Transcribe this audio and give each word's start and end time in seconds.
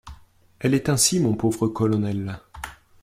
Elle 0.57 0.73
est 0.73 0.89
ainsi, 0.89 1.19
mon 1.19 1.35
pauvre 1.35 1.67
colonel. 1.67 2.39